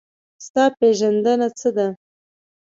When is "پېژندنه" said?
0.79-1.47